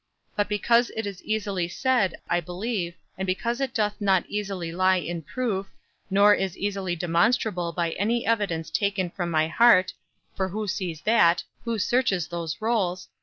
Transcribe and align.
But 0.35 0.49
because 0.49 0.89
it 0.97 1.05
is 1.05 1.23
easily 1.23 1.67
said, 1.67 2.15
I 2.27 2.39
believe, 2.39 2.95
and 3.19 3.27
because 3.27 3.61
it 3.61 3.71
doth 3.71 4.01
not 4.01 4.25
easily 4.27 4.71
lie 4.71 4.95
in 4.95 5.21
proof, 5.21 5.67
nor 6.09 6.33
is 6.33 6.57
easily 6.57 6.95
demonstrable 6.95 7.71
by 7.71 7.91
any 7.91 8.25
evidence 8.25 8.71
taken 8.71 9.11
from 9.11 9.29
my 9.29 9.47
heart 9.47 9.93
(for 10.35 10.49
who 10.49 10.67
sees 10.67 11.01
that, 11.01 11.43
who 11.65 11.77
searches 11.77 12.29
those 12.29 12.59
rolls?) 12.59 13.09